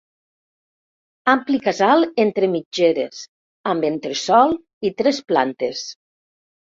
Ampli 1.33 1.59
casal 1.65 2.07
entre 2.25 2.49
mitgeres, 2.53 3.21
amb 3.75 3.87
entresòl 3.93 4.57
i 4.91 4.93
tres 5.03 5.21
plantes. 5.33 5.85